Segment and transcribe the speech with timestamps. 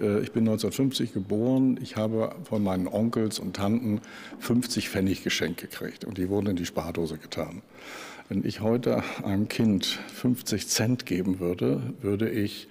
[0.00, 1.78] Äh, ich bin 1950 geboren.
[1.82, 4.00] Ich habe von meinen Onkels und Tanten
[4.40, 7.62] 50 Pfennig geschenkt gekriegt und die wurden in die Spardose getan.
[8.28, 12.68] Wenn ich heute einem Kind 50 Cent geben würde, würde ich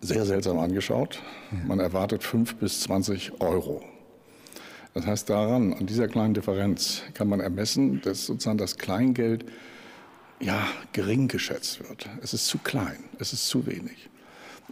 [0.00, 1.22] sehr seltsam angeschaut.
[1.66, 3.82] Man erwartet 5 bis 20 Euro.
[4.94, 9.44] Das heißt, daran, an dieser kleinen Differenz kann man ermessen, dass sozusagen das Kleingeld
[10.40, 12.08] ja, gering geschätzt wird.
[12.22, 14.08] Es ist zu klein, es ist zu wenig.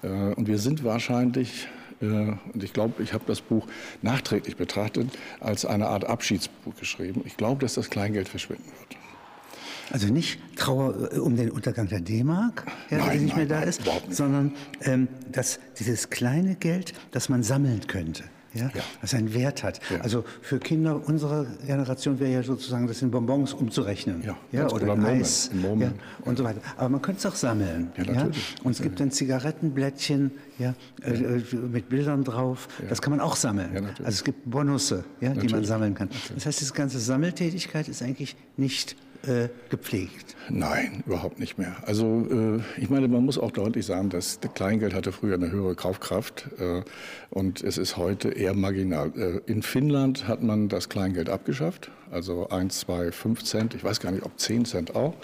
[0.05, 1.69] Äh, und wir sind wahrscheinlich,
[2.01, 3.67] äh, und ich glaube, ich habe das Buch
[4.03, 5.09] nachträglich betrachtet,
[5.41, 7.23] als eine Art Abschiedsbuch geschrieben.
[7.25, 9.01] Ich glaube, dass das Kleingeld verschwinden wird.
[9.91, 13.83] Also nicht Trauer äh, um den Untergang der D-Mark, ja, der nicht mehr da ist,
[14.11, 18.83] sondern ähm, dass dieses kleine Geld, das man sammeln könnte ja, ja.
[19.01, 19.81] was einen Wert hat.
[19.91, 20.01] Ja.
[20.01, 24.23] Also für Kinder unserer Generation wäre ja sozusagen das in Bonbons umzurechnen.
[24.23, 25.93] Ja, ja oder in Eis ja,
[26.25, 26.61] und so weiter.
[26.77, 27.93] Aber man könnte es auch sammeln.
[27.97, 28.55] Ja, natürlich.
[28.63, 32.69] Und es gibt dann Zigarettenblättchen ja, äh, äh, mit Bildern drauf.
[32.89, 33.89] Das kann man auch sammeln.
[33.99, 36.09] also es gibt Bonusse, ja, die man sammeln kann.
[36.35, 40.37] Das heißt, diese ganze Sammeltätigkeit ist eigentlich nicht äh, gepflegt?
[40.51, 41.77] Nein, überhaupt nicht mehr.
[41.87, 45.51] Also äh, ich meine, man muss auch deutlich sagen, dass das Kleingeld hatte früher eine
[45.51, 46.83] höhere Kaufkraft äh,
[47.31, 49.13] und es ist heute eher marginal.
[49.17, 54.01] Äh, in Finnland hat man das Kleingeld abgeschafft, also 1, 2, 5 Cent, ich weiß
[54.01, 55.15] gar nicht, ob 10 Cent auch.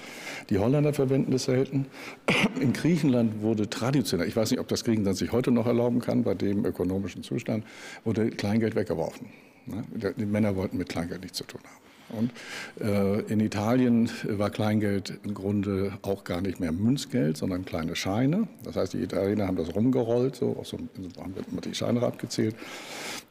[0.49, 1.87] Die Holländer verwenden es selten.
[2.61, 6.25] In Griechenland wurde traditionell, ich weiß nicht, ob das Griechenland sich heute noch erlauben kann,
[6.25, 7.65] bei dem ökonomischen Zustand,
[8.05, 9.29] wurde Kleingeld weggeworfen.
[9.67, 9.85] Ne?
[10.17, 11.90] Die Männer wollten mit Kleingeld nichts zu tun haben.
[12.17, 12.33] Und
[12.81, 18.49] äh, in Italien war Kleingeld im Grunde auch gar nicht mehr Münzgeld, sondern kleine Scheine.
[18.65, 20.79] Das heißt, die Italiener haben das rumgerollt, so, so
[21.19, 22.55] haben die Scheine abgezählt.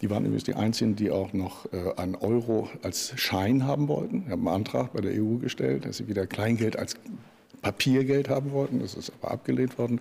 [0.02, 4.26] Die waren übrigens die einzigen, die auch noch äh, einen Euro als Schein haben wollten.
[4.26, 6.96] Wir haben einen Antrag bei der EU gestellt, dass sie wieder Kleingeld als
[7.62, 8.80] Papiergeld haben wollten.
[8.80, 10.00] Das ist aber abgelehnt worden.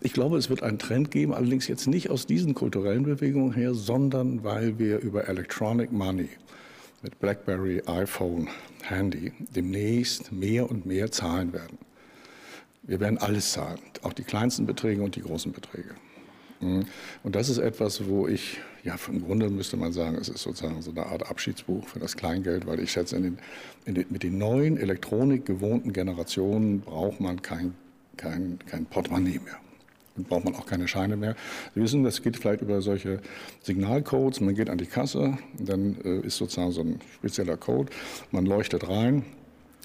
[0.00, 3.74] Ich glaube, es wird einen Trend geben, allerdings jetzt nicht aus diesen kulturellen Bewegungen her,
[3.74, 6.28] sondern weil wir über Electronic Money
[7.02, 8.48] mit BlackBerry, iPhone,
[8.82, 11.78] Handy demnächst mehr und mehr zahlen werden.
[12.82, 15.94] Wir werden alles zahlen, auch die kleinsten Beträge und die großen Beträge.
[16.60, 16.86] Mhm.
[17.22, 20.80] Und das ist etwas, wo ich, ja, im Grunde müsste man sagen, es ist sozusagen
[20.82, 23.38] so eine Art Abschiedsbuch für das Kleingeld, weil ich schätze, in den,
[23.84, 27.74] in den, mit den neuen Elektronik gewohnten Generationen braucht man kein,
[28.16, 29.58] kein, kein Portemonnaie mehr
[30.24, 31.36] braucht man auch keine Scheine mehr.
[31.74, 33.20] Sie wissen, das geht vielleicht über solche
[33.62, 34.40] Signalcodes.
[34.40, 37.92] Man geht an die Kasse, dann äh, ist sozusagen so ein spezieller Code.
[38.30, 39.24] Man leuchtet rein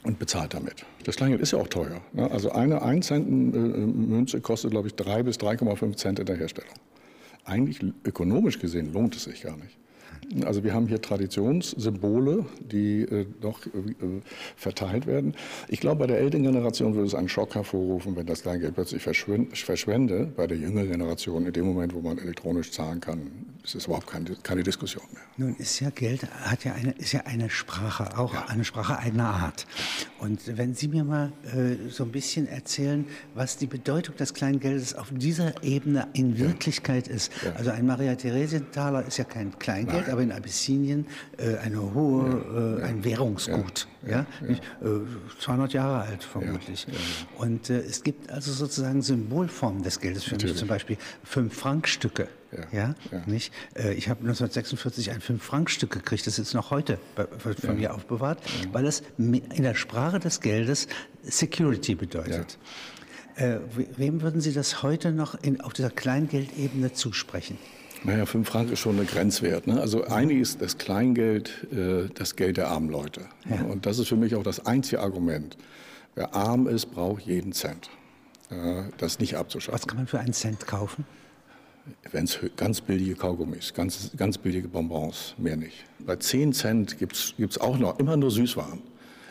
[0.04, 0.86] und bezahlt damit.
[1.06, 2.02] Das Kleingeld ist ja auch teuer.
[2.14, 2.30] Ne?
[2.30, 6.38] Also eine 1 Cent äh, Münze kostet, glaube ich, 3 bis 3,5 Cent in der
[6.38, 6.74] Herstellung.
[7.46, 9.78] Eigentlich ökonomisch gesehen lohnt es sich gar nicht.
[10.46, 13.70] Also wir haben hier Traditionssymbole, die äh, noch äh,
[14.56, 15.36] verteilt werden.
[15.68, 19.02] Ich glaube, bei der älteren Generation würde es einen Schock hervorrufen, wenn das Kleingeld plötzlich
[19.02, 20.26] verschwende.
[20.36, 23.32] Bei der jüngeren Generation, in dem Moment, wo man elektronisch zahlen kann,
[23.64, 25.22] ist es überhaupt keine, keine Diskussion mehr.
[25.38, 28.46] Nun ist ja Geld hat ja eine, ist ja eine Sprache, auch ja.
[28.48, 29.66] eine Sprache eigener Art.
[30.20, 34.96] Und wenn Sie mir mal äh, so ein bisschen erzählen, was die Bedeutung des Kleingeldes
[34.96, 37.16] auf dieser Ebene in Wirklichkeit ja.
[37.16, 37.32] ist.
[37.44, 37.54] Ja.
[37.54, 40.13] Also ein Maria-Theresien-Taler ist ja kein Kleingeld, Nein.
[40.14, 41.08] Aber in Abyssinien
[41.38, 43.88] äh, eine hohe, äh, ein Währungsgut.
[44.08, 44.56] Ja, ja.
[45.40, 46.88] 200 äh, Jahre alt vermutlich.
[47.38, 50.54] Und äh, es gibt also sozusagen Symbolformen des Geldes für Natürlich.
[50.54, 52.28] mich, zum Beispiel fünf Frankstücke.
[52.72, 53.52] Ja, ja, nicht?
[53.76, 57.00] Äh, ich habe 1946 ein fünf Frankstück gekriegt, das ist noch heute
[57.38, 58.40] von mir aufbewahrt,
[58.72, 60.88] weil es in der Sprache des Geldes
[61.24, 62.60] Security bedeutet.
[63.98, 67.58] Wem würden Sie das heute noch in, auf dieser Kleingeldebene zusprechen?
[68.04, 69.66] Naja, 5 Franken ist schon eine Grenzwert.
[69.66, 69.80] Ne?
[69.80, 73.22] Also eigentlich ist das Kleingeld äh, das Geld der armen Leute.
[73.50, 73.62] Ja.
[73.64, 75.58] Und das ist für mich auch das einzige Argument.
[76.16, 77.90] Wer arm ist, braucht jeden Cent.
[78.50, 79.80] Äh, das nicht abzuschaffen.
[79.80, 81.06] Was kann man für einen Cent kaufen?
[82.12, 85.86] Wenn es ganz billige Kaugummis, ganz, ganz billige Bonbons, mehr nicht.
[86.00, 88.82] Bei 10 Cent gibt es auch noch immer nur Süßwaren.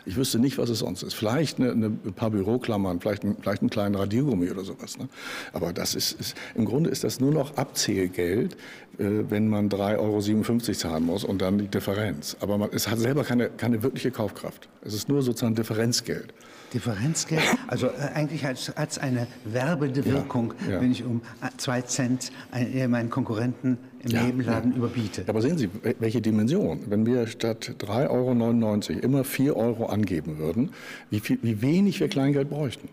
[0.05, 1.13] Ich wüsste nicht, was es sonst ist.
[1.13, 4.97] Vielleicht eine, eine, ein paar Büroklammern, vielleicht, ein, vielleicht einen kleinen Radiergummi oder sowas.
[4.97, 5.07] Ne?
[5.53, 8.53] Aber das ist, ist, im Grunde ist das nur noch Abzählgeld,
[8.97, 12.37] äh, wenn man 3,57 Euro zahlen muss und dann die Differenz.
[12.41, 14.67] Aber man, es hat selber keine, keine wirkliche Kaufkraft.
[14.81, 16.33] Es ist nur sozusagen Differenzgeld.
[16.73, 20.81] Differenzgeld, also äh, eigentlich hat es eine werbende Wirkung, ja, ja.
[20.81, 24.77] wenn ich um äh, zwei Cent einen, meinen Konkurrenten im ja, Nebenladen ja.
[24.77, 25.23] überbiete.
[25.27, 25.69] Aber sehen Sie,
[25.99, 26.81] welche Dimension.
[26.87, 30.71] Wenn wir statt 3,99 Euro immer 4 Euro angeben würden,
[31.09, 32.89] wie, viel, wie wenig wir Kleingeld bräuchten.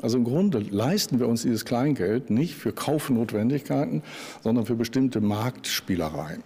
[0.00, 4.02] Also im Grunde leisten wir uns dieses Kleingeld nicht für Kaufnotwendigkeiten,
[4.42, 6.42] sondern für bestimmte Marktspielereien.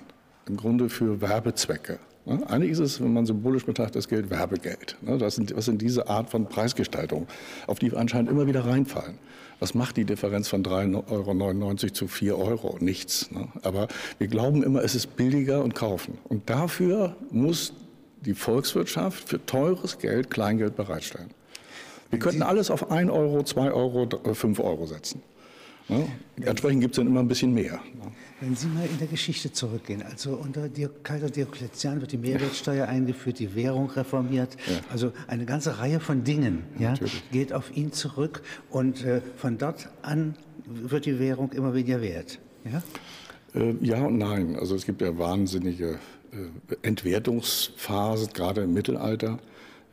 [0.49, 1.99] Im Grunde für Werbezwecke.
[2.47, 4.97] Eigentlich ist es, wenn man symbolisch betrachtet, das Geld Werbegeld.
[5.01, 5.17] Ne?
[5.17, 7.27] Das sind, was sind diese Art von Preisgestaltung,
[7.67, 9.19] auf die wir anscheinend immer wieder reinfallen.
[9.61, 12.77] Was macht die Differenz von 3,99 Euro zu 4 Euro?
[12.81, 13.31] Nichts.
[13.31, 13.49] Ne?
[13.63, 13.89] Aber
[14.19, 16.19] wir glauben immer, es ist billiger und kaufen.
[16.29, 17.73] Und dafür muss
[18.21, 21.31] die Volkswirtschaft für teures Geld Kleingeld bereitstellen.
[22.11, 25.23] Wir könnten alles auf 1 Euro, 2 Euro, 5 Euro setzen.
[25.89, 26.07] Ne?
[26.43, 27.81] Entsprechend gibt es dann immer ein bisschen mehr.
[28.41, 30.69] Wenn Sie mal in der Geschichte zurückgehen, also unter
[31.03, 34.81] Kaiser Diokletian wird die Mehrwertsteuer eingeführt, die Währung reformiert, ja.
[34.93, 36.95] also eine ganze Reihe von Dingen ja,
[37.33, 40.37] geht auf ihn zurück und äh, von dort an
[40.67, 42.39] wird die Währung immer weniger wert.
[42.65, 42.83] Ja,
[43.61, 44.57] äh, ja und nein.
[44.57, 45.99] Also es gibt ja wahnsinnige
[46.33, 49.39] äh, Entwertungsphasen, gerade im Mittelalter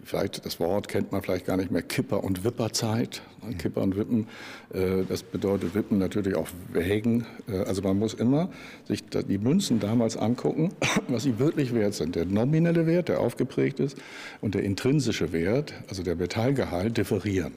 [0.05, 3.21] vielleicht das Wort kennt man vielleicht gar nicht mehr, Kipper- und Wipperzeit.
[3.59, 4.27] Kipper und Wippen,
[4.73, 7.25] äh, das bedeutet Wippen natürlich auch Wägen.
[7.47, 8.49] Äh, also man muss immer
[8.87, 10.71] sich die Münzen damals angucken,
[11.07, 12.15] was sie wirklich wert sind.
[12.15, 13.97] Der nominelle Wert, der aufgeprägt ist,
[14.41, 17.53] und der intrinsische Wert, also der Metallgehalt, differieren.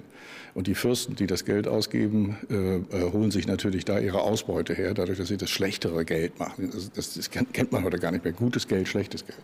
[0.54, 4.94] Und die Fürsten, die das Geld ausgeben, äh, holen sich natürlich da ihre Ausbeute her,
[4.94, 6.70] dadurch, dass sie das schlechtere Geld machen.
[6.72, 8.32] Das, das, das kennt man heute gar nicht mehr.
[8.32, 9.38] Gutes Geld, schlechtes Geld.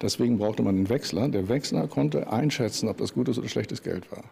[0.00, 1.28] Deswegen brauchte man einen Wechsler.
[1.28, 4.24] Der Wechsler konnte einschätzen, ob das gutes oder schlechtes Geld war.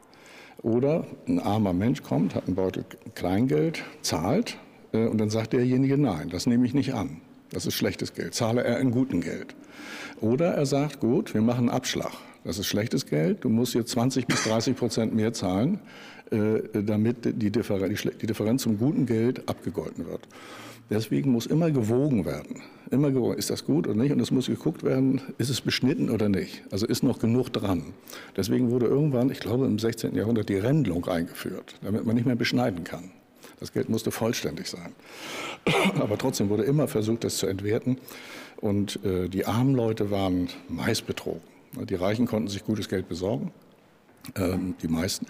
[0.62, 2.84] Oder ein armer Mensch kommt, hat einen Beutel
[3.14, 4.56] Kleingeld, zahlt
[4.92, 7.20] äh, und dann sagt derjenige, nein, das nehme ich nicht an.
[7.50, 8.34] Das ist schlechtes Geld.
[8.34, 9.54] Zahle er in guten Geld.
[10.20, 12.12] Oder er sagt, gut, wir machen einen Abschlag.
[12.46, 13.42] Das ist schlechtes Geld.
[13.42, 15.80] Du musst jetzt 20 bis 30 Prozent mehr zahlen,
[16.30, 20.28] äh, damit die Differenz, die Differenz zum guten Geld abgegolten wird.
[20.88, 22.62] Deswegen muss immer gewogen werden.
[22.92, 23.36] Immer gewogen.
[23.36, 24.12] Ist das gut oder nicht?
[24.12, 26.62] Und es muss geguckt werden, ist es beschnitten oder nicht?
[26.70, 27.82] Also ist noch genug dran.
[28.36, 30.14] Deswegen wurde irgendwann, ich glaube im 16.
[30.14, 33.10] Jahrhundert, die Rändelung eingeführt, damit man nicht mehr beschneiden kann.
[33.58, 34.92] Das Geld musste vollständig sein.
[35.98, 37.98] Aber trotzdem wurde immer versucht, das zu entwerten.
[38.58, 41.55] Und äh, die armen Leute waren meist betrogen.
[41.84, 43.52] Die Reichen konnten sich gutes Geld besorgen.
[44.34, 45.26] Ähm, die meisten,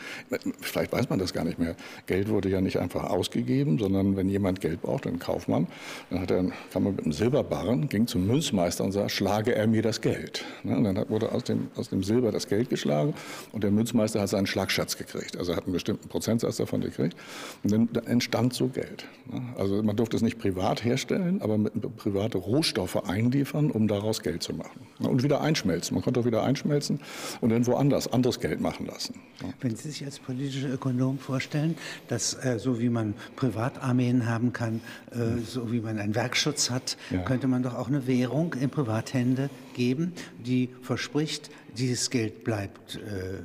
[0.60, 1.76] vielleicht weiß man das gar nicht mehr.
[2.06, 5.66] Geld wurde ja nicht einfach ausgegeben, sondern wenn jemand Geld braucht, ein Kaufmann,
[6.10, 9.66] dann hat er, kam man mit einem Silberbarren, ging zum Münzmeister und sagte, schlage er
[9.66, 10.44] mir das Geld.
[10.62, 13.14] Ne, und dann wurde aus dem, aus dem Silber das Geld geschlagen
[13.52, 15.36] und der Münzmeister hat seinen Schlagschatz gekriegt.
[15.36, 17.16] Also er hat einen bestimmten Prozentsatz davon gekriegt.
[17.62, 19.06] Und dann entstand so Geld.
[19.30, 19.42] Ne.
[19.56, 21.58] Also man durfte es nicht privat herstellen, aber
[21.96, 24.86] private Rohstoffe einliefern, um daraus Geld zu machen.
[24.98, 25.94] Ne, und wieder einschmelzen.
[25.94, 27.00] Man konnte auch wieder einschmelzen
[27.40, 29.20] und dann woanders anderes Geld machen lassen.
[29.60, 31.76] Wenn Sie sich als politischer Ökonom vorstellen,
[32.08, 34.80] dass äh, so wie man Privatarmeen haben kann,
[35.10, 37.22] äh, so wie man einen Werkschutz hat, ja.
[37.22, 43.42] könnte man doch auch eine Währung in Privathände geben, die verspricht, dieses Geld bleibt äh,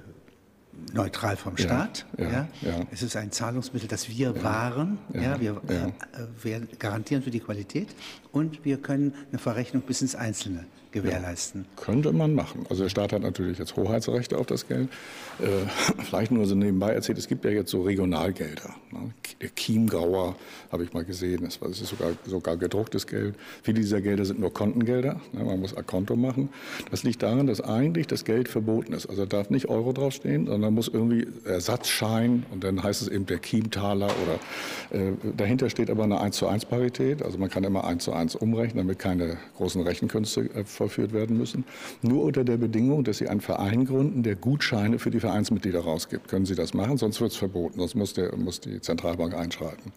[0.94, 2.06] neutral vom Staat.
[2.18, 4.98] Ja, ja, ja, Es ist ein Zahlungsmittel, das wir wahren.
[5.10, 5.92] Wir, äh,
[6.42, 7.90] wir garantieren für die Qualität
[8.32, 11.66] und wir können eine Verrechnung bis ins Einzelne gewährleisten.
[11.78, 12.66] Ja, könnte man machen.
[12.70, 14.90] Also der Staat hat natürlich jetzt Hoheitsrechte auf das Geld.
[15.40, 15.48] Äh,
[16.04, 18.76] vielleicht nur so nebenbei erzählt, es gibt ja jetzt so Regionalgelder.
[19.42, 20.36] Der Chiemgauer
[20.72, 23.36] habe ich mal gesehen, das ist sogar, sogar gedrucktes Geld.
[23.64, 25.44] Viele dieser Gelder sind nur Kontengelder, ne?
[25.44, 26.50] man muss Akkonto machen.
[26.90, 29.08] Das liegt daran, dass eigentlich das Geld verboten ist.
[29.08, 33.42] Also darf nicht Euro draufstehen, sondern muss irgendwie Ersatzschein und dann heißt es eben der
[33.42, 37.24] Chiemtaler oder äh, dahinter steht aber eine 1 zu 1 Parität.
[37.24, 41.38] Also man kann immer 1 zu 1 umrechnen, damit keine großen Rechenkünste äh, vollführt werden
[41.38, 41.66] müssen.
[42.02, 46.28] Nur unter der Bedingung, dass Sie einen Verein gründen, der Gutscheine für die Vereinsmitglieder rausgibt.
[46.28, 49.92] Können Sie das machen, sonst wird es verboten, sonst muss, der, muss die Zentralbank einschreiten.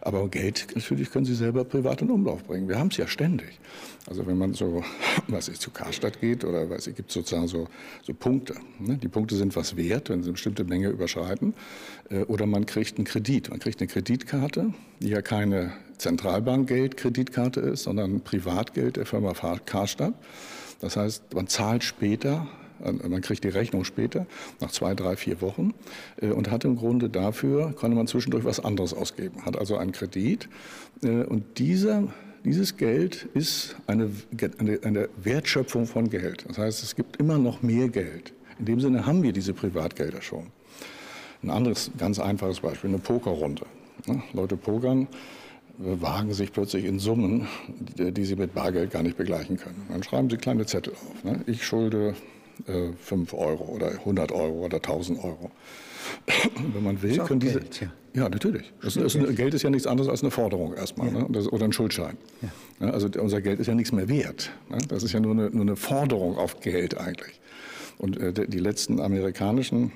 [0.00, 2.68] Aber Geld natürlich können Sie selber privat in Umlauf bringen.
[2.68, 3.60] Wir haben es ja ständig.
[4.08, 4.82] Also wenn man so,
[5.28, 7.68] was ich zu Karstadt geht oder was es gibt sozusagen so,
[8.02, 8.54] so Punkte.
[8.80, 8.96] Ne?
[8.96, 11.54] Die Punkte sind was wert, wenn sie eine bestimmte Menge überschreiten.
[12.10, 13.50] Äh, oder man kriegt einen Kredit.
[13.50, 20.14] Man kriegt eine Kreditkarte, die ja keine Zentralbankgeld-Kreditkarte ist, sondern Privatgeld der Firma Karstadt.
[20.80, 22.48] Das heißt, man zahlt später
[22.82, 24.26] man kriegt die Rechnung später,
[24.60, 25.74] nach zwei, drei, vier Wochen,
[26.20, 29.92] äh, und hat im Grunde dafür, konnte man zwischendurch was anderes ausgeben, hat also einen
[29.92, 30.48] Kredit.
[31.02, 32.04] Äh, und dieser,
[32.44, 34.10] dieses Geld ist eine,
[34.58, 36.44] eine, eine Wertschöpfung von Geld.
[36.48, 38.32] Das heißt, es gibt immer noch mehr Geld.
[38.58, 40.48] In dem Sinne haben wir diese Privatgelder schon.
[41.42, 43.66] Ein anderes ganz einfaches Beispiel, eine Pokerrunde.
[44.32, 45.08] Leute pokern,
[45.78, 47.48] wagen sich plötzlich in Summen,
[47.96, 49.86] die sie mit Bargeld gar nicht begleichen können.
[49.88, 51.24] Dann schreiben sie kleine Zettel auf.
[51.24, 51.40] Ne?
[51.46, 52.14] Ich schulde
[52.66, 55.50] äh, 5 Euro oder 100 Euro oder 1000 Euro.
[56.74, 57.60] Wenn man will, können diese.
[57.60, 58.22] Geld, ja.
[58.22, 58.28] ja.
[58.28, 58.72] natürlich.
[58.82, 59.36] Das ist, Geld.
[59.36, 59.54] Geld.
[59.54, 61.20] ist ja nichts anderes als eine Forderung erstmal ja.
[61.20, 61.26] ne?
[61.30, 62.16] das, oder ein Schuldschein.
[62.80, 62.90] Ja.
[62.90, 64.50] Also unser Geld ist ja nichts mehr wert.
[64.68, 64.78] Ne?
[64.88, 67.40] Das ist ja nur eine, nur eine Forderung auf Geld eigentlich.
[67.98, 69.92] Und äh, die letzten amerikanischen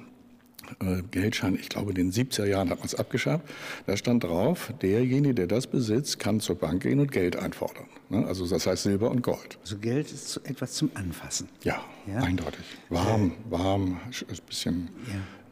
[0.80, 3.44] äh, Geldschein, ich glaube, in den 70er Jahren hat man es abgeschafft.
[3.86, 7.86] Da stand drauf, derjenige, der das besitzt, kann zur Bank gehen und Geld einfordern.
[8.08, 8.26] Ne?
[8.26, 9.58] Also das heißt Silber und Gold.
[9.62, 11.48] Also Geld ist etwas zum Anfassen.
[11.62, 12.18] Ja, ja?
[12.18, 12.64] eindeutig.
[12.88, 14.90] Warm, äh, warm, ein bisschen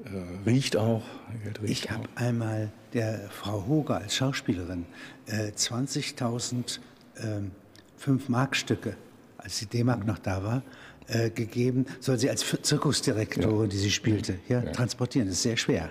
[0.05, 0.11] ja.
[0.11, 1.03] äh, riecht auch.
[1.43, 4.87] Geld riecht ich habe einmal der Frau Hoger als Schauspielerin
[5.27, 6.79] äh, 20.000
[7.19, 7.51] ähm,
[8.05, 8.97] 5-Mark-Stücke,
[9.39, 10.63] als die D-Mark noch da war,
[11.09, 13.67] äh, gegeben, soll sie als Zirkusdirektorin, ja.
[13.67, 15.29] die sie spielte, ja, ja, transportieren.
[15.29, 15.91] Das ist sehr schwer.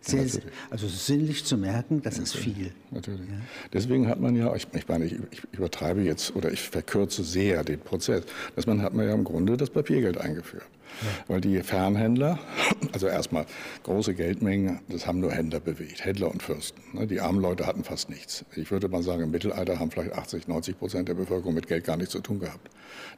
[0.00, 2.70] Sehr, ja, also sinnlich zu merken, das ist viel.
[2.92, 3.28] Natürlich.
[3.72, 7.64] Deswegen hat man ja, ich, ich meine, ich, ich, übertreibe jetzt oder ich verkürze sehr
[7.64, 8.22] den Prozess,
[8.54, 10.66] dass man hat man ja im Grunde das Papiergeld eingeführt.
[11.02, 11.08] Ja.
[11.28, 12.38] Weil die Fernhändler,
[12.92, 13.46] also erstmal
[13.82, 16.80] große Geldmengen, das haben nur Händler bewegt, Händler und Fürsten.
[16.92, 17.06] Ne?
[17.06, 18.44] Die armen Leute hatten fast nichts.
[18.54, 21.84] Ich würde mal sagen, im Mittelalter haben vielleicht 80, 90 Prozent der Bevölkerung mit Geld
[21.84, 22.70] gar nichts zu tun gehabt.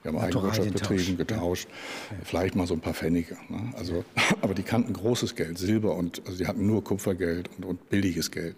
[0.03, 1.69] Die haben Eigenwirtschaft betrieben, getauscht,
[2.11, 2.17] ja.
[2.25, 3.37] vielleicht mal so ein paar Pfennige.
[3.49, 3.73] Ne?
[3.77, 4.05] Also,
[4.41, 8.31] aber die kannten großes Geld, Silber und, also die hatten nur Kupfergeld und, und billiges
[8.31, 8.57] Geld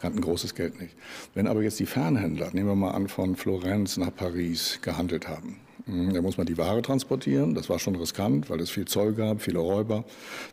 [0.00, 0.94] kannten großes Geld nicht.
[1.34, 5.56] Wenn aber jetzt die Fernhändler, nehmen wir mal an, von Florenz nach Paris gehandelt haben,
[5.86, 7.54] da muss man die Ware transportieren.
[7.54, 10.04] Das war schon riskant, weil es viel Zoll gab, viele Räuber,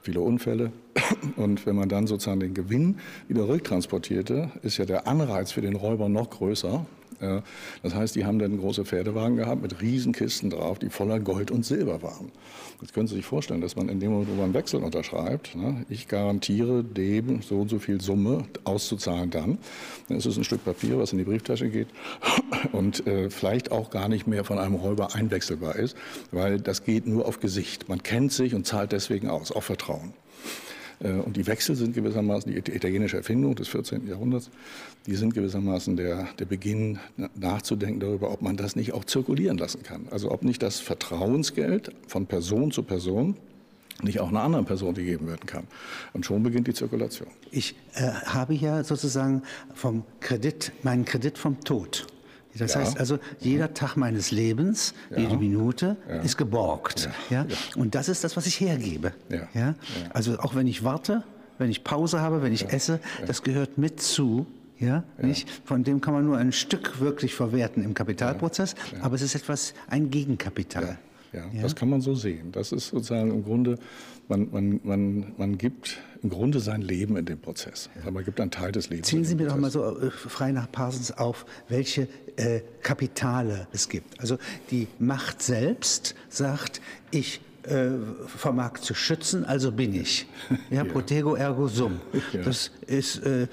[0.03, 0.71] viele Unfälle.
[1.37, 5.75] Und wenn man dann sozusagen den Gewinn wieder rücktransportierte, ist ja der Anreiz für den
[5.75, 6.85] Räuber noch größer,
[7.81, 11.65] das heißt, die haben dann große Pferdewagen gehabt mit Riesenkisten drauf, die voller Gold und
[11.65, 12.31] Silber waren.
[12.81, 15.85] Jetzt können Sie sich vorstellen, dass man in dem Moment, wo man Wechsel unterschreibt, ne,
[15.89, 19.57] ich garantiere dem so und so viel Summe auszuzahlen dann,
[20.07, 21.87] dann ist es ein Stück Papier, was in die Brieftasche geht
[22.73, 25.95] und äh, vielleicht auch gar nicht mehr von einem Räuber einwechselbar ist,
[26.31, 27.87] weil das geht nur auf Gesicht.
[27.87, 30.13] Man kennt sich und zahlt deswegen aus, auf Vertrauen.
[31.03, 34.07] Äh, und die Wechsel sind gewissermaßen die italienische Erfindung des 14.
[34.07, 34.49] Jahrhunderts.
[35.05, 36.99] Die sind gewissermaßen der, der Beginn
[37.35, 40.07] nachzudenken darüber, ob man das nicht auch zirkulieren lassen kann.
[40.09, 43.35] Also ob nicht das Vertrauensgeld von Person zu Person
[44.01, 45.67] nicht auch einer anderen Person gegeben werden kann.
[46.13, 47.27] Und schon beginnt die Zirkulation.
[47.51, 49.43] Ich äh, habe ja sozusagen
[49.75, 52.07] vom Kredit, meinen Kredit vom Tod.
[52.57, 52.81] Das ja.
[52.81, 55.19] heißt also, jeder Tag meines Lebens, ja.
[55.19, 56.21] jede Minute ja.
[56.21, 57.09] ist geborgt.
[57.29, 57.45] Ja.
[57.75, 59.13] Und das ist das, was ich hergebe.
[59.53, 59.75] Ja.
[60.11, 61.23] Also auch wenn ich warte,
[61.57, 64.45] wenn ich Pause habe, wenn ich esse, das gehört mit zu.
[64.79, 65.49] Ja, nicht?
[65.63, 69.73] Von dem kann man nur ein Stück wirklich verwerten im Kapitalprozess, aber es ist etwas,
[69.87, 70.97] ein Gegenkapital.
[71.31, 72.51] Ja, ja, das kann man so sehen.
[72.51, 73.79] Das ist sozusagen im Grunde,
[74.27, 77.89] man, man, man, man gibt im Grunde sein Leben in den Prozess.
[78.03, 78.09] Ja.
[78.09, 79.09] Man gibt einen Teil des Lebens.
[79.09, 83.89] Ziehen Sie mir doch mal so äh, frei nach Parsons auf, welche äh, Kapitale es
[83.89, 84.19] gibt.
[84.19, 84.37] Also
[84.71, 87.89] die Macht selbst sagt, ich äh,
[88.25, 90.27] vermag zu schützen, also bin ich.
[90.69, 90.83] Ja, ja.
[90.85, 91.99] Protego ergo sum.
[92.33, 92.41] Ja.
[92.41, 93.47] Das ist äh,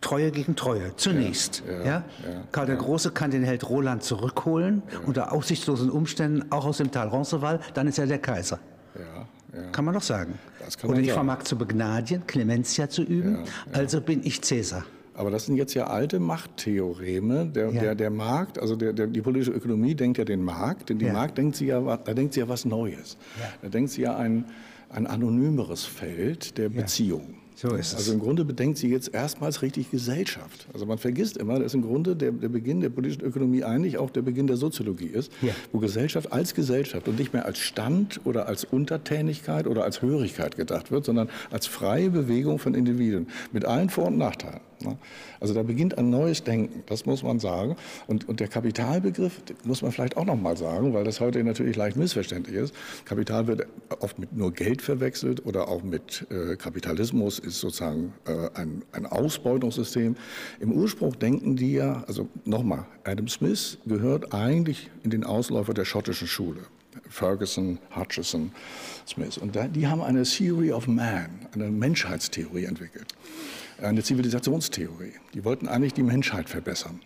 [0.00, 1.62] Treue gegen Treue, zunächst.
[1.66, 1.84] Ja.
[1.84, 2.04] ja.
[2.52, 7.08] Karl der Große kann den Held Roland zurückholen, unter aussichtslosen Umständen, auch aus dem Tal
[7.08, 8.58] Roncesvalles, dann ist er der Kaiser.
[9.72, 10.38] Kann man doch sagen.
[10.84, 11.14] Oder ich sagen.
[11.14, 14.84] vermag zu begnadigen, Clementia zu üben, also bin ich Cäsar.
[15.14, 17.46] Aber das sind jetzt ja alte Machttheoreme.
[17.46, 17.80] Der, ja.
[17.80, 21.06] der, der Markt, also der, der, die politische Ökonomie denkt ja den Markt, denn die
[21.06, 21.12] ja.
[21.12, 23.18] Markt denkt sie ja, da denkt sie ja was Neues.
[23.38, 23.52] Ja.
[23.60, 24.46] Da denkt sie ja ein,
[24.88, 27.39] ein anonymeres Feld der Beziehung.
[27.60, 27.94] So ist es.
[27.96, 30.66] Also im Grunde bedenkt sie jetzt erstmals richtig Gesellschaft.
[30.72, 34.08] Also man vergisst immer, dass im Grunde der, der Beginn der politischen Ökonomie eigentlich auch
[34.08, 35.52] der Beginn der Soziologie ist, ja.
[35.70, 40.56] wo Gesellschaft als Gesellschaft und nicht mehr als Stand oder als Untertänigkeit oder als Hörigkeit
[40.56, 44.62] gedacht wird, sondern als freie Bewegung von Individuen mit allen Vor- und Nachteilen.
[44.82, 44.96] Ne?
[45.40, 47.76] Also da beginnt ein neues Denken, das muss man sagen.
[48.06, 51.76] Und, und der Kapitalbegriff muss man vielleicht auch noch mal sagen, weil das heute natürlich
[51.76, 52.74] leicht missverständlich ist.
[53.04, 53.66] Kapital wird
[54.00, 59.06] oft mit nur Geld verwechselt oder auch mit äh, Kapitalismus ist sozusagen äh, ein, ein
[59.06, 60.16] Ausbeutungssystem.
[60.60, 65.84] Im Ursprung denken die ja, also nochmal, Adam Smith gehört eigentlich in den Ausläufer der
[65.84, 66.60] schottischen Schule.
[67.08, 68.52] Ferguson, Hutchison,
[69.06, 69.38] Smith.
[69.38, 73.14] Und da, die haben eine Theory of Man, eine Menschheitstheorie entwickelt
[73.82, 75.12] eine Zivilisationstheorie.
[75.34, 77.00] Die wollten eigentlich die Menschheit verbessern.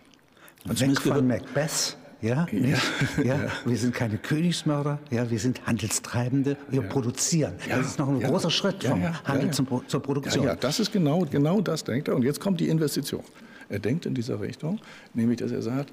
[0.67, 1.97] Und Weg von Macbeth.
[2.21, 2.77] Ja, ja,
[3.23, 6.87] ja, wir sind keine Königsmörder, ja, wir sind Handelstreibende, wir ja.
[6.87, 7.53] produzieren.
[7.69, 10.45] Ja, das ist noch ein großer Schritt vom Handel zum, zur Produktion.
[10.45, 12.15] Ja, das ist genau, genau das denkt er.
[12.15, 13.23] Und jetzt kommt die Investition.
[13.69, 14.79] Er denkt in dieser Richtung,
[15.13, 15.91] nämlich dass er sagt,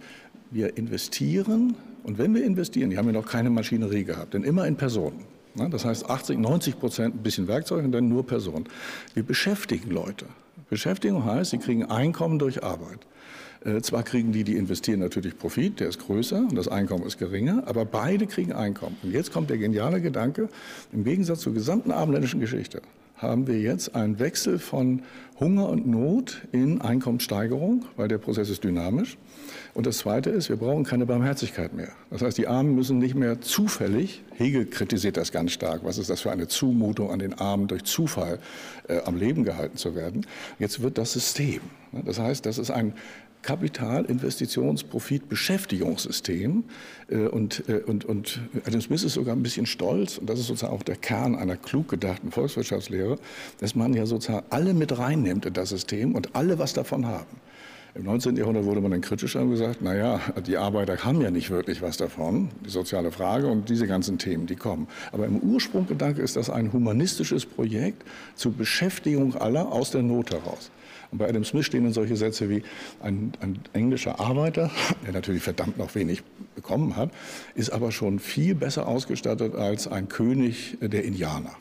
[0.50, 1.74] wir investieren
[2.04, 5.24] und wenn wir investieren, die haben ja noch keine Maschinerie gehabt, denn immer in Personen.
[5.54, 8.66] Ne, das heißt 80, 90 Prozent ein bisschen Werkzeug und dann nur Personen.
[9.12, 10.26] Wir beschäftigen Leute.
[10.68, 13.00] Beschäftigung heißt, sie kriegen Einkommen durch Arbeit.
[13.64, 17.18] Äh, zwar kriegen die, die investieren, natürlich Profit, der ist größer und das Einkommen ist
[17.18, 18.96] geringer, aber beide kriegen Einkommen.
[19.02, 20.48] Und jetzt kommt der geniale Gedanke,
[20.92, 22.82] im Gegensatz zur gesamten abendländischen Geschichte
[23.22, 25.02] haben wir jetzt einen Wechsel von
[25.40, 29.16] Hunger und Not in Einkommenssteigerung, weil der Prozess ist dynamisch.
[29.74, 31.88] Und das Zweite ist, wir brauchen keine Barmherzigkeit mehr.
[32.10, 36.10] Das heißt, die Armen müssen nicht mehr zufällig, Hegel kritisiert das ganz stark, was ist
[36.10, 38.38] das für eine Zumutung an den Armen durch Zufall
[38.88, 40.26] äh, am Leben gehalten zu werden.
[40.58, 41.60] Jetzt wird das System.
[42.04, 42.94] Das heißt, das ist ein
[43.42, 46.64] Kapital, Investitions-, Profit-, Beschäftigungssystem.
[47.08, 50.46] Äh, und, äh, und, und Adam Smith ist sogar ein bisschen stolz, und das ist
[50.46, 53.18] sozusagen auch der Kern einer klug gedachten Volkswirtschaftslehre,
[53.58, 57.40] dass man ja sozusagen alle mit reinnimmt in das System und alle was davon haben.
[57.94, 58.36] Im 19.
[58.36, 61.98] Jahrhundert wurde man dann kritischer und gesagt, naja, die Arbeiter haben ja nicht wirklich was
[61.98, 64.88] davon, die soziale Frage und diese ganzen Themen, die kommen.
[65.12, 68.02] Aber im Ursprunggedanke ist das ein humanistisches Projekt
[68.34, 70.70] zur Beschäftigung aller aus der Not heraus.
[71.10, 72.62] Und bei Adam Smith stehen dann solche Sätze wie
[73.02, 74.70] ein, ein, englischer Arbeiter,
[75.04, 76.22] der natürlich verdammt noch wenig
[76.54, 77.10] bekommen hat,
[77.54, 81.52] ist aber schon viel besser ausgestattet als ein König der Indianer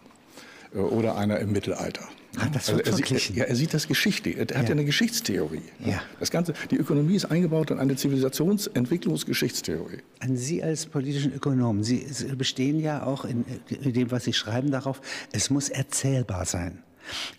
[0.74, 2.08] äh, oder einer im Mittelalter.
[2.38, 4.30] Ach, das also er, sieht, ja, er sieht das Geschichte.
[4.30, 5.62] Er hat ja, ja eine Geschichtstheorie.
[5.86, 6.02] Ja.
[6.20, 10.00] Das Ganze, die Ökonomie ist eingebaut in eine Zivilisationsentwicklungsgeschichtstheorie.
[10.20, 12.06] An Sie als politischen Ökonom, Sie
[12.38, 15.02] bestehen ja auch in, in dem, was Sie schreiben, darauf,
[15.34, 16.84] es muss erzählbar sein.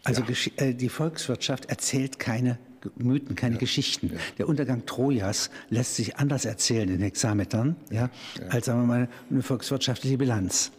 [0.05, 0.65] Also ja.
[0.65, 2.59] Äh, die Volkswirtschaft erzählt keine
[2.97, 3.61] Mythen, keine ja.
[3.61, 4.11] Geschichten.
[4.13, 4.19] Ja.
[4.39, 8.11] Der Untergang Trojas lässt sich anders erzählen in Hexametern, ja,
[8.51, 10.73] als sagen wir mal eine volkswirtschaftliche Bilanz.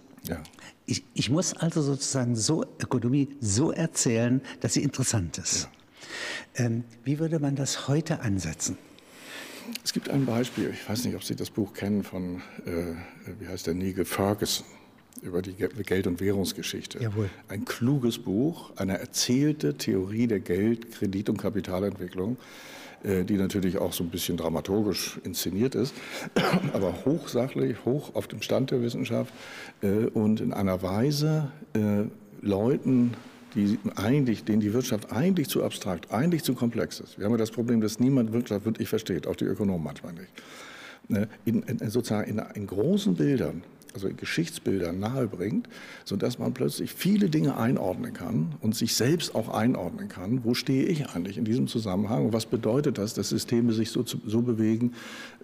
[0.86, 5.70] Ich, ich, muss also sozusagen so Ökonomie so erzählen, dass sie interessant ist.
[6.56, 8.78] Ähm, wie würde man das heute ansetzen?
[9.84, 12.96] Es gibt ein Beispiel, ich weiß nicht, ob Sie das Buch kennen von, äh,
[13.40, 14.66] wie heißt der, Nigel Ferguson
[15.22, 17.02] über die Geld- und Währungsgeschichte.
[17.02, 17.30] Jawohl.
[17.48, 22.38] Ein kluges Buch, eine erzählte Theorie der Geld-, Kredit- und Kapitalentwicklung,
[23.04, 25.94] die natürlich auch so ein bisschen dramaturgisch inszeniert ist,
[26.74, 29.34] aber hochsachlich, hoch auf dem Stand der Wissenschaft
[29.82, 32.06] äh, und in einer Weise äh,
[32.42, 33.14] Leuten,
[33.56, 37.18] die eigentlich, denen die Wirtschaft eigentlich zu abstrakt, eigentlich zu komplex ist.
[37.18, 41.28] Wir haben ja das Problem, dass niemand Wirtschaft wirklich versteht, auch die Ökonomen manchmal nicht.
[41.46, 45.68] In, in, sozusagen in, in großen Bildern also Geschichtsbilder nahebringt,
[46.06, 50.44] sodass man plötzlich viele Dinge einordnen kann und sich selbst auch einordnen kann.
[50.44, 54.04] Wo stehe ich eigentlich in diesem Zusammenhang und was bedeutet das, dass Systeme sich so,
[54.06, 54.94] so bewegen,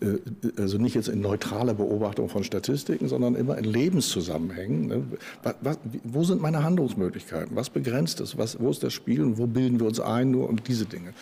[0.01, 0.17] äh,
[0.57, 4.87] also nicht jetzt in neutraler Beobachtung von Statistiken, sondern immer in Lebenszusammenhängen.
[4.87, 5.03] Ne?
[5.61, 7.55] Was, wo sind meine Handlungsmöglichkeiten?
[7.55, 8.37] Was begrenzt es?
[8.37, 10.31] Was, wo ist das Spiel und wo bilden wir uns ein?
[10.31, 11.13] Nur um diese Dinge.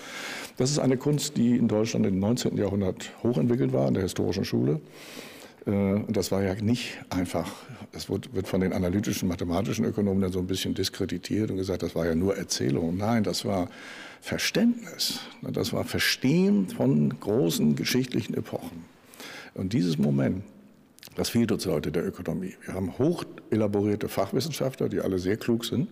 [0.57, 2.57] Das ist eine Kunst, die in Deutschland im 19.
[2.57, 4.81] Jahrhundert hochentwickelt war, in der historischen Schule.
[5.67, 7.51] Äh, und das war ja nicht einfach,
[7.91, 11.93] das wird von den analytischen, mathematischen Ökonomen dann so ein bisschen diskreditiert und gesagt, das
[11.93, 12.97] war ja nur Erzählung.
[12.97, 13.69] Nein, das war
[14.21, 15.19] Verständnis.
[15.41, 18.85] Das war Verstehen von großen geschichtlichen Epochen.
[19.53, 20.43] Und dieses Moment,
[21.15, 22.55] das fehlt uns heute der Ökonomie.
[22.65, 25.89] Wir haben hoch elaborierte Fachwissenschaftler, die alle sehr klug sind,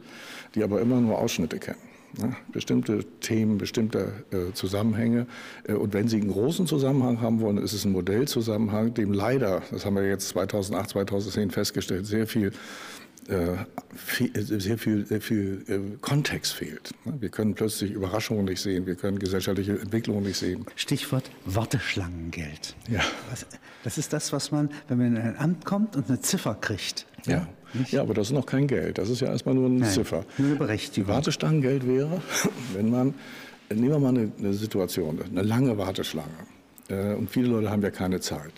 [0.53, 1.94] die aber immer nur Ausschnitte kennen.
[2.17, 2.35] Ne?
[2.51, 5.27] Bestimmte Themen, bestimmte äh, Zusammenhänge.
[5.67, 9.63] Äh, und wenn Sie einen großen Zusammenhang haben wollen, ist es ein Modellzusammenhang, dem leider,
[9.71, 12.51] das haben wir jetzt 2008, 2010 festgestellt, sehr viel
[13.27, 13.55] äh,
[14.31, 16.91] sehr viel, sehr viel äh, Kontext fehlt.
[17.05, 20.65] Wir können plötzlich Überraschungen nicht sehen, wir können gesellschaftliche Entwicklungen nicht sehen.
[20.75, 22.75] Stichwort Warteschlangengeld.
[22.87, 23.01] Ja.
[23.83, 27.07] das ist das, was man, wenn man in ein Amt kommt und eine Ziffer kriegt.
[27.25, 27.47] Ja.
[27.91, 28.97] Ja, aber das ist noch kein Geld.
[28.97, 30.25] Das ist ja erstmal nur eine Nein, Ziffer.
[30.37, 31.13] Nur eine Berechtigung.
[31.13, 32.21] Warteschlangengeld wäre,
[32.73, 33.13] wenn man,
[33.69, 36.29] nehmen wir mal eine, eine Situation, eine lange Warteschlange.
[36.89, 38.53] Äh, und viele Leute haben ja keine Zeit.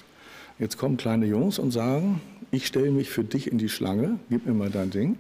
[0.60, 4.46] Jetzt kommen kleine Jungs und sagen, ich stelle mich für dich in die Schlange, gib
[4.46, 5.18] mir mal dein Ding.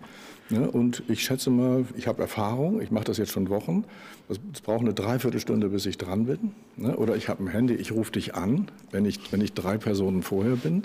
[0.49, 3.83] Ne, und ich schätze mal, ich habe Erfahrung, ich mache das jetzt schon Wochen.
[4.29, 6.53] Es braucht eine Dreiviertelstunde, bis ich dran bin.
[6.77, 9.77] Ne, oder ich habe ein Handy, ich rufe dich an, wenn ich, wenn ich drei
[9.77, 10.83] Personen vorher bin.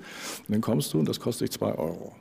[0.48, 2.12] Dann kommst du und das kostet dich zwei Euro.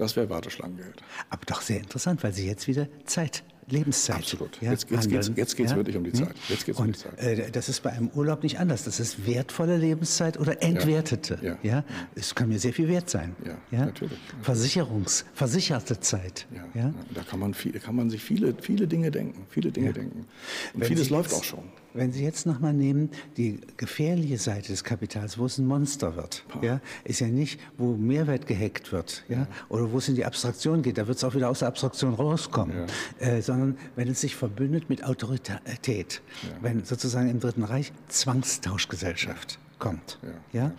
[0.00, 1.02] Das wäre Warteschlangengeld.
[1.28, 4.16] Aber doch sehr interessant, weil Sie jetzt wieder Zeit Lebenszeit.
[4.16, 4.60] Absolut.
[4.62, 5.76] Ja, jetzt, jetzt geht es jetzt geht's ja?
[5.76, 6.34] wirklich um die Zeit.
[6.48, 7.18] Jetzt geht's und, um die Zeit.
[7.18, 8.84] Äh, das ist bei einem Urlaub nicht anders.
[8.84, 11.38] Das ist wertvolle Lebenszeit oder entwertete.
[11.42, 11.58] Ja.
[11.62, 11.84] ja.
[12.14, 13.36] Es kann mir sehr viel wert sein.
[13.70, 14.18] Ja, natürlich.
[14.40, 16.46] Versicherungs, versicherte Zeit.
[16.50, 16.80] Ja.
[16.80, 16.94] ja.
[17.14, 19.46] Da kann man, viel, kann man sich viele, viele Dinge denken.
[19.50, 20.26] Viele Dinge denken.
[20.72, 21.64] Und Wenn vieles Sie läuft auch schon.
[21.92, 26.44] Wenn Sie jetzt nochmal nehmen, die gefährliche Seite des Kapitals, wo es ein Monster wird,
[26.62, 30.82] ja, ist ja nicht, wo Mehrwert gehackt wird, ja, oder wo es in die Abstraktion
[30.82, 32.86] geht, da wird es auch wieder aus der Abstraktion rauskommen,
[33.18, 36.48] äh, sondern wenn es sich verbündet mit Autorität, ja.
[36.60, 40.18] wenn sozusagen im Dritten Reich Zwangstauschgesellschaft kommt.
[40.52, 40.60] Ja.
[40.60, 40.72] ja.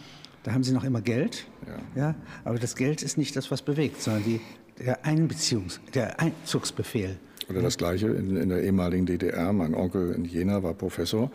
[0.44, 2.02] Da haben sie noch immer Geld, ja.
[2.02, 4.42] ja, aber das Geld ist nicht das, was bewegt, sondern die,
[4.80, 7.20] der Einbeziehungs-, der Einzugsbefehl.
[7.52, 9.52] Oder das Gleiche in, in, der ehemaligen DDR.
[9.54, 11.32] Mein Onkel in Jena war Professor.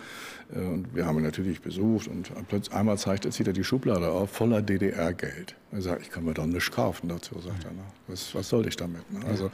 [0.54, 3.64] Äh, und wir haben ihn natürlich besucht und plötzlich einmal zeigt er, zieht er die
[3.64, 5.56] Schublade auf, voller DDR-Geld.
[5.72, 7.72] Er sagt, ich kann mir doch nichts kaufen dazu, sagt er.
[7.72, 7.82] Ne?
[8.06, 9.10] Was, was soll ich damit?
[9.12, 9.20] Ne?
[9.26, 9.46] Also,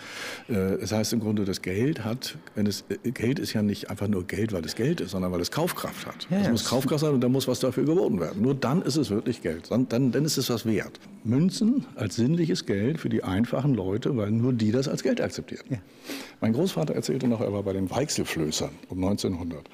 [0.48, 3.88] äh, das heißt im Grunde, das Geld hat, wenn es, äh, Geld ist ja nicht
[3.90, 6.28] einfach nur Geld, weil es Geld ist, sondern weil es Kaufkraft hat.
[6.31, 8.42] Ja, es muss Kaufkraft sein und da muss was dafür geboten werden.
[8.42, 9.70] Nur dann ist es wirklich Geld.
[9.70, 11.00] Dann, dann, dann ist es was wert.
[11.24, 15.64] Münzen als sinnliches Geld für die einfachen Leute, weil nur die das als Geld akzeptieren.
[15.70, 15.78] Ja.
[16.40, 19.68] Mein Großvater erzählte noch, er war bei den Weichselflößern um 1900.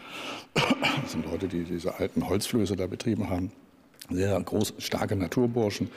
[1.08, 3.50] Das sind Leute, die diese alten Holzflöße da betrieben haben.
[4.10, 5.88] Sehr groß, starke Naturburschen,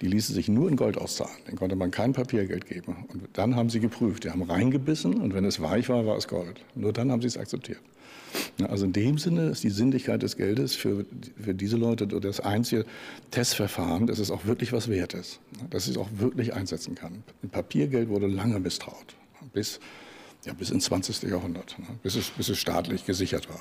[0.00, 1.36] die ließen sich nur in Gold auszahlen.
[1.46, 3.04] Den konnte man kein Papiergeld geben.
[3.08, 4.24] Und dann haben sie geprüft.
[4.24, 6.64] Die haben reingebissen und wenn es weich war, war es Gold.
[6.74, 7.80] Nur dann haben sie es akzeptiert.
[8.66, 11.04] Also in dem Sinne ist die Sinnlichkeit des Geldes für,
[11.38, 12.86] für diese Leute das einzige
[13.32, 15.40] Testverfahren, dass es auch wirklich was wert ist.
[15.68, 17.22] Dass es auch wirklich einsetzen kann.
[17.50, 19.14] Papiergeld wurde lange misstraut.
[19.52, 19.78] Bis,
[20.46, 21.24] ja, bis ins 20.
[21.24, 21.76] Jahrhundert.
[22.02, 23.60] Bis es, bis es staatlich gesichert war.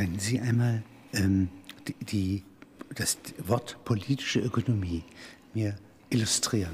[0.00, 0.82] Wenn Sie einmal
[1.12, 1.50] ähm,
[1.86, 2.42] die, die,
[2.94, 5.04] das Wort politische Ökonomie
[5.52, 5.76] mir
[6.08, 6.72] illustrieren.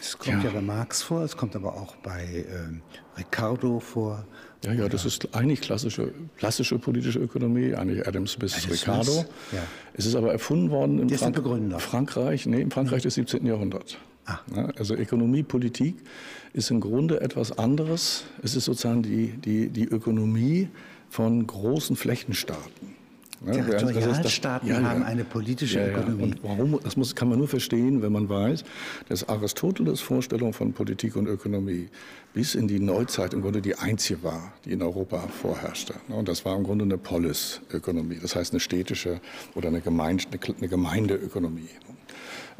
[0.00, 0.48] Es kommt ja.
[0.48, 2.80] ja bei Marx vor, es kommt aber auch bei ähm,
[3.18, 4.24] Ricardo vor.
[4.64, 9.12] Ja, ja, das ist eigentlich klassische, klassische politische Ökonomie, eigentlich Adam Smith, Adam Ricardo.
[9.12, 9.62] Smith, ja.
[9.92, 11.36] Es ist aber erfunden worden im Frank
[11.82, 13.44] Frankreich, nee, im Frankreich des 17.
[13.44, 13.98] Jahrhunderts.
[14.24, 14.38] Ah.
[14.56, 15.96] Ja, also Ökonomie, Politik
[16.54, 18.24] ist im Grunde etwas anderes.
[18.42, 20.70] Es ist sozusagen die, die, die Ökonomie
[21.10, 23.00] von großen Flächenstaaten.
[23.44, 26.22] Territorialstaaten ja, ja, haben eine politische Ökonomie.
[26.24, 28.64] Und warum, das muss, kann man nur verstehen, wenn man weiß,
[29.08, 31.88] dass Aristoteles Vorstellung von Politik und Ökonomie
[32.34, 35.94] bis in die Neuzeit im Grunde die einzige war, die in Europa vorherrschte.
[36.08, 39.20] Und das war im Grunde eine Polisökonomie, das heißt eine städtische
[39.54, 40.26] oder eine, Gemeinde,
[40.58, 41.70] eine Gemeindeökonomie.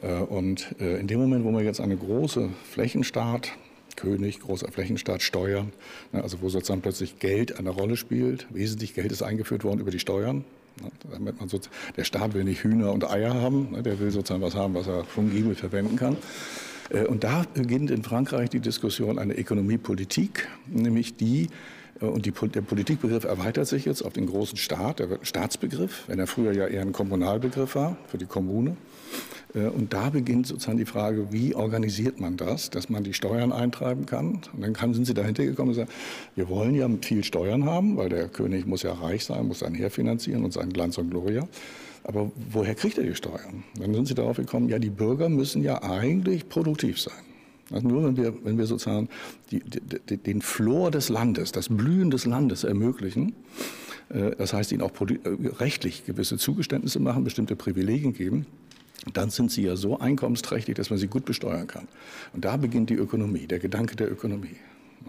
[0.02, 3.52] Äh, und äh, in dem Moment, wo man jetzt eine große Flächenstaat
[4.00, 5.72] König, großer Flächenstaat, Steuern,
[6.12, 8.46] ne, also wo sozusagen plötzlich Geld eine Rolle spielt.
[8.50, 10.44] Wesentlich Geld ist eingeführt worden über die Steuern.
[10.82, 11.60] Ne, damit man so,
[11.96, 14.86] der Staat will nicht Hühner und Eier haben, ne, der will sozusagen was haben, was
[14.86, 16.16] er fungibel verwenden kann.
[16.90, 21.48] Äh, und da beginnt in Frankreich die Diskussion eine Ökonomie-Politik, nämlich die,
[22.00, 25.26] äh, und die, der Politikbegriff erweitert sich jetzt auf den großen Staat, er wird ein
[25.26, 28.76] Staatsbegriff, wenn er früher ja eher ein Kommunalbegriff war für die Kommune.
[29.54, 33.52] Äh, und da beginnt sozusagen die Frage, wie organisiert man das, dass man die Steuern
[33.52, 34.40] eintreiben kann.
[34.52, 35.90] Und dann sind sie dahinter gekommen und sagen,
[36.36, 39.74] wir wollen ja viel Steuern haben, weil der König muss ja reich sein, muss sein
[39.74, 41.46] Heer finanzieren und seinen Glanz und Gloria.
[42.04, 43.64] Aber woher kriegt er die Steuern?
[43.78, 47.12] Dann sind sie darauf gekommen, ja, die Bürger müssen ja eigentlich produktiv sein.
[47.70, 49.08] Also nur wenn wir, wenn wir sozusagen
[49.50, 53.34] die, die, den Flor des Landes, das Blühen des Landes ermöglichen,
[54.08, 55.18] äh, das heißt ihnen auch äh,
[55.58, 58.46] rechtlich gewisse Zugeständnisse machen, bestimmte Privilegien geben,
[59.14, 61.88] dann sind sie ja so einkommensträchtig, dass man sie gut besteuern kann.
[62.32, 64.56] Und da beginnt die Ökonomie, der Gedanke der Ökonomie.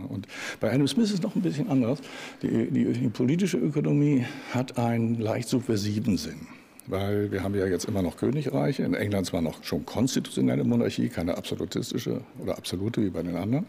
[0.08, 0.28] Und
[0.60, 2.00] bei Adam Smith ist es noch ein bisschen anders.
[2.42, 6.48] Die, die, die politische Ökonomie hat einen leicht subversiven Sinn.
[6.88, 11.10] Weil wir haben ja jetzt immer noch Königreiche, in England zwar noch schon konstitutionelle Monarchie,
[11.10, 13.66] keine absolutistische oder absolute wie bei den anderen.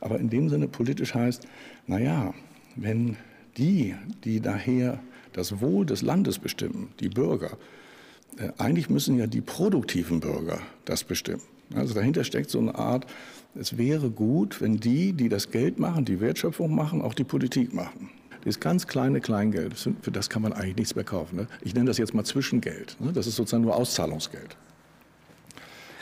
[0.00, 1.46] Aber in dem Sinne politisch heißt,
[1.86, 2.34] naja,
[2.76, 3.16] wenn
[3.56, 5.00] die, die daher
[5.32, 7.56] das Wohl des Landes bestimmen, die Bürger,
[8.58, 11.42] eigentlich müssen ja die produktiven Bürger das bestimmen.
[11.74, 13.06] Also dahinter steckt so eine Art,
[13.54, 17.74] es wäre gut, wenn die, die das Geld machen, die Wertschöpfung machen, auch die Politik
[17.74, 18.10] machen.
[18.44, 21.36] Das ganz kleine Kleingeld, für das kann man eigentlich nichts mehr kaufen.
[21.36, 21.46] Ne?
[21.62, 22.96] Ich nenne das jetzt mal Zwischengeld.
[23.00, 23.12] Ne?
[23.12, 24.56] Das ist sozusagen nur Auszahlungsgeld.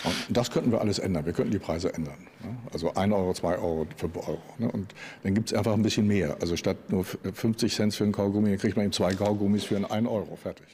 [0.05, 1.25] Und das könnten wir alles ändern.
[1.25, 2.19] Wir könnten die Preise ändern.
[2.45, 2.57] Ne?
[2.73, 4.43] Also 1 Euro, 2 Euro, 5 Euro.
[4.59, 6.37] Und dann gibt es einfach ein bisschen mehr.
[6.41, 9.77] Also statt nur 50 Cent für einen Kaugummi, dann kriegt man eben zwei Kaugummis für
[9.77, 10.37] einen 1 Euro.
[10.37, 10.67] Fertig.